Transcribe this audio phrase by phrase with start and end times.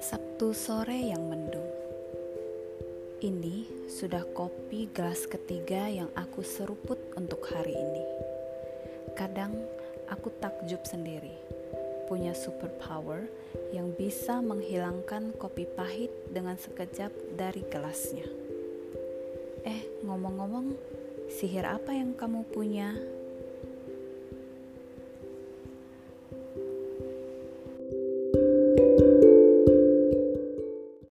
[0.00, 1.68] Sabtu sore yang mendung.
[3.20, 8.04] Ini sudah kopi gelas ketiga yang aku seruput untuk hari ini.
[9.12, 9.52] Kadang
[10.08, 11.36] aku takjub sendiri,
[12.08, 13.28] punya superpower
[13.76, 18.24] yang bisa menghilangkan kopi pahit dengan sekejap dari gelasnya.
[19.68, 20.80] Eh, ngomong-ngomong,
[21.28, 23.19] sihir apa yang kamu punya?